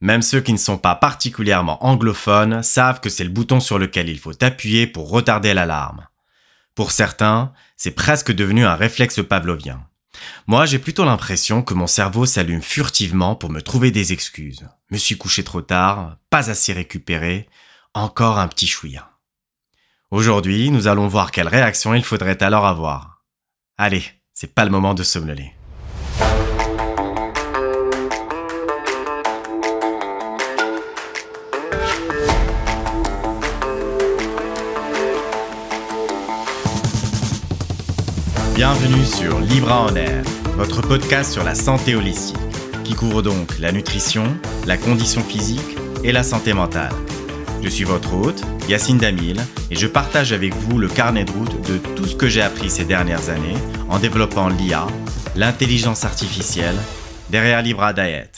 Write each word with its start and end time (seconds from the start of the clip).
Même 0.00 0.22
ceux 0.22 0.40
qui 0.40 0.52
ne 0.52 0.58
sont 0.58 0.78
pas 0.78 0.94
particulièrement 0.94 1.84
anglophones 1.84 2.62
savent 2.62 3.00
que 3.00 3.08
c'est 3.08 3.24
le 3.24 3.30
bouton 3.30 3.60
sur 3.60 3.78
lequel 3.78 4.08
il 4.08 4.18
faut 4.18 4.42
appuyer 4.42 4.86
pour 4.86 5.10
retarder 5.10 5.54
l'alarme. 5.54 6.06
Pour 6.74 6.92
certains, 6.92 7.52
c'est 7.76 7.90
presque 7.90 8.32
devenu 8.32 8.64
un 8.64 8.76
réflexe 8.76 9.20
pavlovien. 9.26 9.84
Moi, 10.46 10.66
j'ai 10.66 10.78
plutôt 10.78 11.04
l'impression 11.04 11.62
que 11.62 11.74
mon 11.74 11.86
cerveau 11.86 12.26
s'allume 12.26 12.62
furtivement 12.62 13.34
pour 13.34 13.50
me 13.50 13.60
trouver 13.60 13.90
des 13.90 14.12
excuses. 14.12 14.68
Me 14.90 14.98
suis 14.98 15.16
couché 15.16 15.44
trop 15.44 15.62
tard, 15.62 16.16
pas 16.30 16.50
assez 16.50 16.72
récupéré, 16.72 17.48
encore 17.94 18.38
un 18.38 18.48
petit 18.48 18.66
chouïa. 18.66 19.10
Aujourd'hui, 20.10 20.70
nous 20.70 20.88
allons 20.88 21.08
voir 21.08 21.30
quelle 21.32 21.48
réaction 21.48 21.94
il 21.94 22.04
faudrait 22.04 22.42
alors 22.42 22.66
avoir. 22.66 23.22
Allez, 23.76 24.04
c'est 24.32 24.54
pas 24.54 24.64
le 24.64 24.70
moment 24.70 24.94
de 24.94 25.02
somnoler. 25.02 25.57
Bienvenue 38.58 39.04
sur 39.04 39.38
Libra 39.38 39.82
en 39.82 39.94
Air, 39.94 40.24
votre 40.56 40.82
podcast 40.82 41.32
sur 41.32 41.44
la 41.44 41.54
santé 41.54 41.94
holistique, 41.94 42.36
qui 42.82 42.96
couvre 42.96 43.22
donc 43.22 43.56
la 43.60 43.70
nutrition, 43.70 44.36
la 44.66 44.76
condition 44.76 45.22
physique 45.22 45.78
et 46.02 46.10
la 46.10 46.24
santé 46.24 46.54
mentale. 46.54 46.90
Je 47.62 47.68
suis 47.68 47.84
votre 47.84 48.14
hôte, 48.14 48.42
Yacine 48.68 48.98
Damil, 48.98 49.40
et 49.70 49.76
je 49.76 49.86
partage 49.86 50.32
avec 50.32 50.54
vous 50.54 50.76
le 50.76 50.88
carnet 50.88 51.24
de 51.24 51.30
route 51.30 51.68
de 51.70 51.78
tout 51.94 52.04
ce 52.06 52.16
que 52.16 52.26
j'ai 52.26 52.42
appris 52.42 52.68
ces 52.68 52.84
dernières 52.84 53.28
années 53.28 53.54
en 53.88 54.00
développant 54.00 54.48
l'IA, 54.48 54.88
l'intelligence 55.36 56.04
artificielle, 56.04 56.78
derrière 57.30 57.62
Libra 57.62 57.92
Diet. 57.92 58.32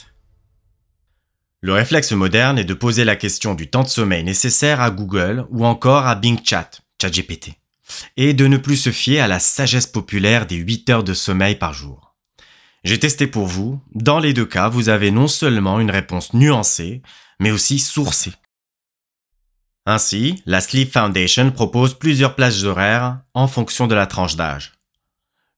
Le 1.61 1.73
réflexe 1.73 2.11
moderne 2.11 2.59
est 2.59 2.63
de 2.63 2.75
poser 2.75 3.05
la 3.05 3.15
question 3.15 3.55
du 3.55 3.71
temps 3.71 3.81
de 3.81 3.87
sommeil 3.87 4.23
nécessaire 4.23 4.81
à 4.81 4.91
Google 4.91 5.47
ou 5.49 5.65
encore 5.65 6.05
à 6.05 6.13
Bing 6.13 6.37
Chat, 6.45 6.81
ChatGPT 7.01 7.60
et 8.17 8.33
de 8.33 8.47
ne 8.47 8.57
plus 8.57 8.77
se 8.77 8.91
fier 8.91 9.19
à 9.19 9.27
la 9.27 9.39
sagesse 9.39 9.87
populaire 9.87 10.45
des 10.45 10.55
8 10.55 10.89
heures 10.89 11.03
de 11.03 11.13
sommeil 11.13 11.55
par 11.55 11.73
jour. 11.73 12.15
J'ai 12.83 12.99
testé 12.99 13.27
pour 13.27 13.45
vous, 13.45 13.79
dans 13.93 14.19
les 14.19 14.33
deux 14.33 14.45
cas, 14.45 14.69
vous 14.69 14.89
avez 14.89 15.11
non 15.11 15.27
seulement 15.27 15.79
une 15.79 15.91
réponse 15.91 16.33
nuancée, 16.33 17.01
mais 17.39 17.51
aussi 17.51 17.79
sourcée. 17.79 18.33
Ainsi, 19.85 20.41
la 20.45 20.61
Sleep 20.61 20.91
Foundation 20.91 21.51
propose 21.51 21.97
plusieurs 21.97 22.35
plages 22.35 22.63
horaires 22.63 23.19
en 23.33 23.47
fonction 23.47 23.87
de 23.87 23.95
la 23.95 24.07
tranche 24.07 24.35
d'âge. 24.35 24.73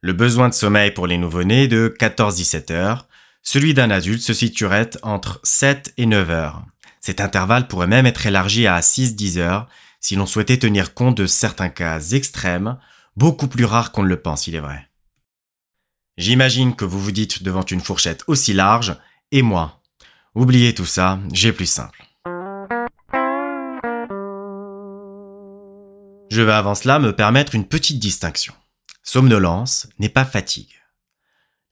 Le 0.02 0.14
besoin 0.14 0.50
de 0.50 0.54
sommeil 0.54 0.92
pour 0.92 1.08
les 1.08 1.18
nouveau-nés 1.18 1.68
de 1.68 1.94
14-17 2.00 2.72
heures, 2.74 3.08
celui 3.42 3.74
d'un 3.74 3.90
adulte 3.90 4.22
se 4.22 4.34
situerait 4.34 4.90
entre 5.02 5.40
7 5.44 5.94
et 5.98 6.06
9 6.06 6.30
heures. 6.30 6.64
Cet 7.02 7.20
intervalle 7.20 7.68
pourrait 7.68 7.88
même 7.88 8.06
être 8.06 8.26
élargi 8.26 8.66
à 8.66 8.80
6-10 8.80 9.40
heures 9.40 9.68
si 10.04 10.18
l'on 10.18 10.26
souhaitait 10.26 10.60
tenir 10.60 10.94
compte 10.94 11.16
de 11.16 11.26
certains 11.26 11.70
cas 11.70 12.00
extrêmes, 12.00 12.78
beaucoup 13.16 13.48
plus 13.48 13.64
rares 13.64 13.94
qu'on 13.94 14.04
ne 14.04 14.10
le 14.10 14.22
pense, 14.22 14.48
il 14.48 14.56
est 14.56 14.60
vrai. 14.60 14.90
J'imagine 16.18 16.76
que 16.76 16.84
vous 16.84 17.00
vous 17.00 17.14
dites 17.14 17.42
devant 17.42 17.64
une 17.64 17.80
fourchette 17.80 18.24
aussi 18.28 18.54
large, 18.54 18.98
et 19.32 19.42
moi. 19.42 19.82
Oubliez 20.36 20.76
tout 20.76 20.86
ça, 20.86 21.20
j'ai 21.32 21.54
plus 21.54 21.68
simple. 21.68 22.04
Je 26.30 26.42
vais 26.42 26.52
avant 26.52 26.76
cela 26.76 27.00
me 27.00 27.16
permettre 27.16 27.56
une 27.56 27.68
petite 27.68 28.00
distinction. 28.00 28.54
Somnolence 29.04 29.88
n'est 30.00 30.10
pas 30.10 30.26
fatigue. 30.26 30.82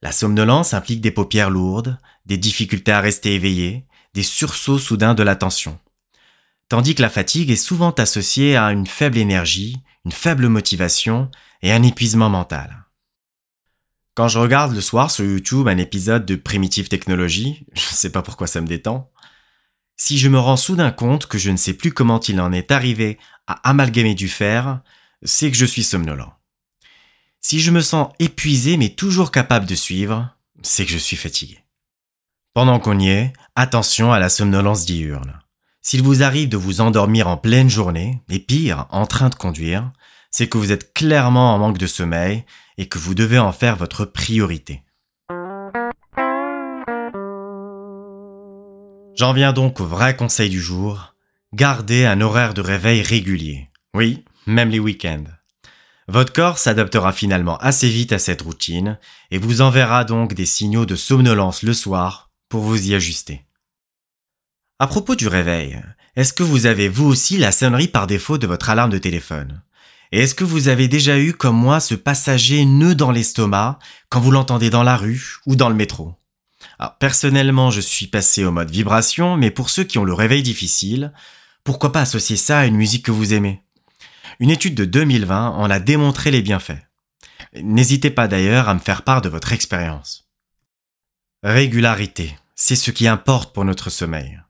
La 0.00 0.10
somnolence 0.10 0.72
implique 0.72 1.02
des 1.02 1.10
paupières 1.10 1.50
lourdes, 1.50 1.98
des 2.24 2.38
difficultés 2.38 2.92
à 2.92 3.00
rester 3.00 3.34
éveillé, 3.34 3.86
des 4.14 4.22
sursauts 4.22 4.78
soudains 4.78 5.14
de 5.14 5.22
l'attention 5.22 5.78
tandis 6.72 6.94
que 6.94 7.02
la 7.02 7.10
fatigue 7.10 7.50
est 7.50 7.56
souvent 7.56 7.90
associée 7.90 8.56
à 8.56 8.72
une 8.72 8.86
faible 8.86 9.18
énergie, 9.18 9.76
une 10.06 10.10
faible 10.10 10.48
motivation 10.48 11.30
et 11.60 11.70
un 11.70 11.82
épuisement 11.82 12.30
mental. 12.30 12.86
Quand 14.14 14.28
je 14.28 14.38
regarde 14.38 14.74
le 14.74 14.80
soir 14.80 15.10
sur 15.10 15.22
YouTube 15.22 15.68
un 15.68 15.76
épisode 15.76 16.24
de 16.24 16.34
Primitive 16.34 16.88
Technology, 16.88 17.66
je 17.74 17.82
ne 17.82 17.94
sais 17.94 18.10
pas 18.10 18.22
pourquoi 18.22 18.46
ça 18.46 18.62
me 18.62 18.66
détend, 18.66 19.10
si 19.98 20.16
je 20.16 20.30
me 20.30 20.38
rends 20.38 20.56
soudain 20.56 20.92
compte 20.92 21.26
que 21.26 21.36
je 21.36 21.50
ne 21.50 21.58
sais 21.58 21.74
plus 21.74 21.92
comment 21.92 22.20
il 22.20 22.40
en 22.40 22.52
est 22.52 22.70
arrivé 22.70 23.18
à 23.46 23.68
amalgamer 23.68 24.14
du 24.14 24.28
fer, 24.28 24.80
c'est 25.22 25.50
que 25.50 25.58
je 25.58 25.66
suis 25.66 25.84
somnolent. 25.84 26.38
Si 27.42 27.60
je 27.60 27.70
me 27.70 27.82
sens 27.82 28.14
épuisé 28.18 28.78
mais 28.78 28.88
toujours 28.88 29.30
capable 29.30 29.66
de 29.66 29.74
suivre, 29.74 30.34
c'est 30.62 30.86
que 30.86 30.92
je 30.92 30.96
suis 30.96 31.16
fatigué. 31.16 31.58
Pendant 32.54 32.80
qu'on 32.80 32.98
y 32.98 33.10
est, 33.10 33.34
attention 33.56 34.10
à 34.10 34.18
la 34.18 34.30
somnolence 34.30 34.86
diurne. 34.86 35.41
S'il 35.84 36.02
vous 36.02 36.22
arrive 36.22 36.48
de 36.48 36.56
vous 36.56 36.80
endormir 36.80 37.26
en 37.26 37.36
pleine 37.36 37.68
journée, 37.68 38.22
et 38.30 38.38
pire, 38.38 38.86
en 38.90 39.04
train 39.04 39.28
de 39.28 39.34
conduire, 39.34 39.90
c'est 40.30 40.48
que 40.48 40.56
vous 40.56 40.70
êtes 40.70 40.94
clairement 40.94 41.52
en 41.54 41.58
manque 41.58 41.78
de 41.78 41.88
sommeil 41.88 42.44
et 42.78 42.88
que 42.88 42.98
vous 42.98 43.14
devez 43.14 43.40
en 43.40 43.50
faire 43.50 43.74
votre 43.74 44.04
priorité. 44.04 44.84
J'en 49.16 49.32
viens 49.32 49.52
donc 49.52 49.80
au 49.80 49.84
vrai 49.84 50.16
conseil 50.16 50.50
du 50.50 50.60
jour. 50.60 51.14
Gardez 51.52 52.06
un 52.06 52.20
horaire 52.20 52.54
de 52.54 52.62
réveil 52.62 53.02
régulier. 53.02 53.68
Oui, 53.92 54.24
même 54.46 54.70
les 54.70 54.78
week-ends. 54.78 55.24
Votre 56.06 56.32
corps 56.32 56.58
s'adaptera 56.58 57.12
finalement 57.12 57.58
assez 57.58 57.88
vite 57.88 58.12
à 58.12 58.20
cette 58.20 58.42
routine 58.42 58.98
et 59.32 59.38
vous 59.38 59.60
enverra 59.60 60.04
donc 60.04 60.34
des 60.34 60.46
signaux 60.46 60.86
de 60.86 60.94
somnolence 60.94 61.64
le 61.64 61.74
soir 61.74 62.30
pour 62.48 62.62
vous 62.62 62.88
y 62.88 62.94
ajuster. 62.94 63.44
À 64.82 64.88
propos 64.88 65.14
du 65.14 65.28
réveil, 65.28 65.80
est-ce 66.16 66.32
que 66.32 66.42
vous 66.42 66.66
avez 66.66 66.88
vous 66.88 67.06
aussi 67.06 67.38
la 67.38 67.52
sonnerie 67.52 67.86
par 67.86 68.08
défaut 68.08 68.36
de 68.36 68.48
votre 68.48 68.68
alarme 68.68 68.90
de 68.90 68.98
téléphone? 68.98 69.62
Et 70.10 70.18
est-ce 70.18 70.34
que 70.34 70.42
vous 70.42 70.66
avez 70.66 70.88
déjà 70.88 71.20
eu 71.20 71.34
comme 71.34 71.54
moi 71.54 71.78
ce 71.78 71.94
passager 71.94 72.64
nœud 72.64 72.96
dans 72.96 73.12
l'estomac 73.12 73.78
quand 74.08 74.18
vous 74.18 74.32
l'entendez 74.32 74.70
dans 74.70 74.82
la 74.82 74.96
rue 74.96 75.36
ou 75.46 75.54
dans 75.54 75.68
le 75.68 75.76
métro? 75.76 76.16
Personnellement, 76.98 77.70
je 77.70 77.80
suis 77.80 78.08
passé 78.08 78.44
au 78.44 78.50
mode 78.50 78.72
vibration, 78.72 79.36
mais 79.36 79.52
pour 79.52 79.70
ceux 79.70 79.84
qui 79.84 79.98
ont 79.98 80.04
le 80.04 80.14
réveil 80.14 80.42
difficile, 80.42 81.12
pourquoi 81.62 81.92
pas 81.92 82.00
associer 82.00 82.36
ça 82.36 82.58
à 82.58 82.66
une 82.66 82.74
musique 82.74 83.04
que 83.04 83.12
vous 83.12 83.34
aimez? 83.34 83.62
Une 84.40 84.50
étude 84.50 84.74
de 84.74 84.84
2020 84.84 85.50
en 85.50 85.70
a 85.70 85.78
démontré 85.78 86.32
les 86.32 86.42
bienfaits. 86.42 86.82
N'hésitez 87.54 88.10
pas 88.10 88.26
d'ailleurs 88.26 88.68
à 88.68 88.74
me 88.74 88.80
faire 88.80 89.02
part 89.02 89.22
de 89.22 89.28
votre 89.28 89.52
expérience. 89.52 90.28
Régularité, 91.44 92.36
c'est 92.56 92.74
ce 92.74 92.90
qui 92.90 93.06
importe 93.06 93.54
pour 93.54 93.64
notre 93.64 93.88
sommeil. 93.88 94.40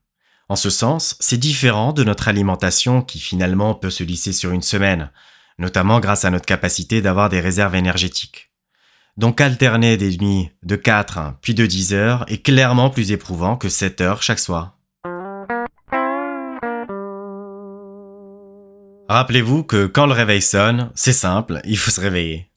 En 0.52 0.56
ce 0.56 0.68
sens, 0.68 1.16
c'est 1.18 1.38
différent 1.38 1.94
de 1.94 2.04
notre 2.04 2.28
alimentation 2.28 3.00
qui 3.00 3.18
finalement 3.18 3.74
peut 3.74 3.88
se 3.88 4.04
lisser 4.04 4.34
sur 4.34 4.50
une 4.50 4.60
semaine, 4.60 5.10
notamment 5.58 5.98
grâce 5.98 6.26
à 6.26 6.30
notre 6.30 6.44
capacité 6.44 7.00
d'avoir 7.00 7.30
des 7.30 7.40
réserves 7.40 7.74
énergétiques. 7.74 8.50
Donc 9.16 9.40
alterner 9.40 9.96
des 9.96 10.18
nuits 10.18 10.50
de 10.62 10.76
4 10.76 11.36
puis 11.40 11.54
de 11.54 11.64
10 11.64 11.94
heures 11.94 12.26
est 12.28 12.42
clairement 12.42 12.90
plus 12.90 13.12
éprouvant 13.12 13.56
que 13.56 13.70
7 13.70 14.02
heures 14.02 14.22
chaque 14.22 14.38
soir. 14.38 14.76
Rappelez-vous 19.08 19.64
que 19.64 19.86
quand 19.86 20.04
le 20.04 20.12
réveil 20.12 20.42
sonne, 20.42 20.90
c'est 20.94 21.14
simple, 21.14 21.62
il 21.64 21.78
faut 21.78 21.90
se 21.90 22.02
réveiller. 22.02 22.50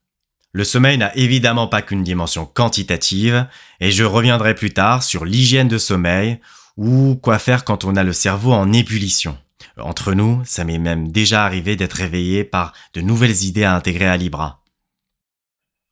Le 0.51 0.65
sommeil 0.65 0.97
n'a 0.97 1.15
évidemment 1.15 1.67
pas 1.67 1.81
qu'une 1.81 2.03
dimension 2.03 2.45
quantitative, 2.45 3.47
et 3.79 3.91
je 3.91 4.03
reviendrai 4.03 4.53
plus 4.53 4.73
tard 4.73 5.01
sur 5.01 5.23
l'hygiène 5.23 5.69
de 5.69 5.77
sommeil 5.77 6.41
ou 6.77 7.15
quoi 7.15 7.39
faire 7.39 7.63
quand 7.63 7.85
on 7.85 7.95
a 7.95 8.03
le 8.03 8.13
cerveau 8.13 8.53
en 8.53 8.71
ébullition. 8.73 9.37
Entre 9.77 10.13
nous, 10.13 10.41
ça 10.45 10.63
m'est 10.63 10.77
même 10.77 11.11
déjà 11.11 11.45
arrivé 11.45 11.75
d'être 11.75 11.93
réveillé 11.93 12.43
par 12.43 12.73
de 12.93 13.01
nouvelles 13.01 13.43
idées 13.43 13.63
à 13.63 13.75
intégrer 13.75 14.07
à 14.07 14.17
Libra. 14.17 14.63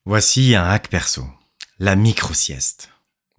Voici 0.06 0.56
un 0.56 0.66
hack 0.66 0.90
perso. 0.90 1.26
La 1.80 1.96
micro-sieste. 1.96 2.90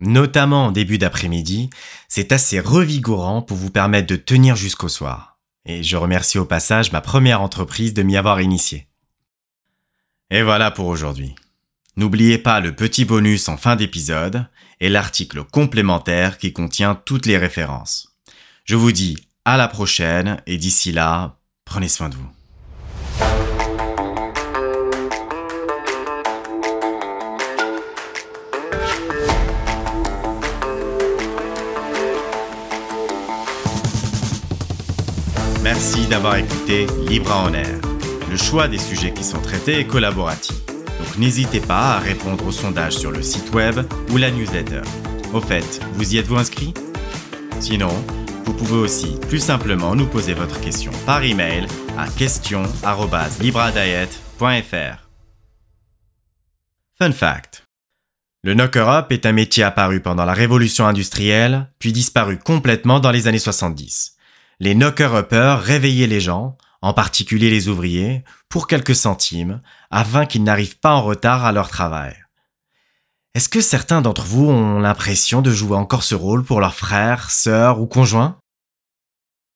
Notamment 0.00 0.66
en 0.66 0.72
début 0.72 0.98
d'après-midi, 0.98 1.70
c'est 2.08 2.32
assez 2.32 2.60
revigorant 2.60 3.42
pour 3.42 3.56
vous 3.56 3.70
permettre 3.70 4.08
de 4.08 4.16
tenir 4.16 4.56
jusqu'au 4.56 4.88
soir. 4.88 5.38
Et 5.66 5.82
je 5.82 5.96
remercie 5.96 6.38
au 6.38 6.44
passage 6.44 6.92
ma 6.92 7.00
première 7.00 7.40
entreprise 7.40 7.94
de 7.94 8.02
m'y 8.02 8.16
avoir 8.16 8.40
initié. 8.40 8.88
Et 10.30 10.42
voilà 10.42 10.70
pour 10.70 10.86
aujourd'hui. 10.86 11.34
N'oubliez 11.96 12.38
pas 12.38 12.58
le 12.58 12.74
petit 12.74 13.04
bonus 13.04 13.48
en 13.48 13.56
fin 13.56 13.76
d'épisode 13.76 14.46
et 14.80 14.88
l'article 14.88 15.44
complémentaire 15.44 16.38
qui 16.38 16.52
contient 16.52 16.96
toutes 16.96 17.26
les 17.26 17.38
références. 17.38 18.16
Je 18.64 18.74
vous 18.74 18.90
dis 18.90 19.16
à 19.44 19.56
la 19.56 19.68
prochaine 19.68 20.42
et 20.46 20.56
d'ici 20.56 20.90
là, 20.90 21.38
prenez 21.64 21.88
soin 21.88 22.08
de 22.08 22.16
vous. 22.16 22.28
Merci 35.62 36.06
d'avoir 36.08 36.36
écouté 36.36 36.86
Libre 37.06 37.32
en 37.32 37.54
Air. 37.54 37.80
Le 38.28 38.36
choix 38.36 38.66
des 38.66 38.78
sujets 38.78 39.14
qui 39.14 39.22
sont 39.22 39.40
traités 39.40 39.78
est 39.78 39.86
collaboratif. 39.86 40.63
N'hésitez 41.16 41.60
pas 41.60 41.96
à 41.96 42.00
répondre 42.00 42.44
au 42.44 42.50
sondage 42.50 42.96
sur 42.96 43.12
le 43.12 43.22
site 43.22 43.54
web 43.54 43.78
ou 44.10 44.16
la 44.16 44.32
newsletter. 44.32 44.82
Au 45.32 45.40
fait, 45.40 45.80
vous 45.92 46.14
y 46.14 46.18
êtes-vous 46.18 46.36
inscrit? 46.36 46.74
Sinon, 47.60 47.92
vous 48.44 48.52
pouvez 48.52 48.76
aussi 48.76 49.16
plus 49.28 49.38
simplement 49.38 49.94
nous 49.94 50.06
poser 50.06 50.34
votre 50.34 50.60
question 50.60 50.90
par 51.06 51.22
email 51.22 51.68
à 51.96 52.08
question@libradiet.fr. 52.08 55.08
Fun 56.98 57.12
fact. 57.12 57.64
Le 58.42 58.54
knocker-up 58.54 59.12
est 59.12 59.24
un 59.24 59.32
métier 59.32 59.62
apparu 59.62 60.00
pendant 60.00 60.24
la 60.24 60.34
révolution 60.34 60.86
industrielle, 60.86 61.70
puis 61.78 61.92
disparu 61.92 62.38
complètement 62.38 62.98
dans 63.00 63.12
les 63.12 63.28
années 63.28 63.38
70. 63.38 64.16
Les 64.60 64.74
knocker-uppers 64.74 65.62
réveillaient 65.62 66.06
les 66.06 66.20
gens, 66.20 66.56
en 66.84 66.92
particulier 66.92 67.48
les 67.48 67.68
ouvriers, 67.68 68.24
pour 68.50 68.66
quelques 68.66 68.94
centimes, 68.94 69.62
afin 69.90 70.26
qu'ils 70.26 70.42
n'arrivent 70.42 70.78
pas 70.78 70.92
en 70.92 71.02
retard 71.02 71.46
à 71.46 71.50
leur 71.50 71.68
travail. 71.68 72.14
Est-ce 73.34 73.48
que 73.48 73.62
certains 73.62 74.02
d'entre 74.02 74.24
vous 74.24 74.50
ont 74.50 74.80
l'impression 74.80 75.40
de 75.40 75.50
jouer 75.50 75.78
encore 75.78 76.02
ce 76.02 76.14
rôle 76.14 76.44
pour 76.44 76.60
leurs 76.60 76.74
frères, 76.74 77.30
sœurs 77.30 77.80
ou 77.80 77.86
conjoints? 77.86 78.36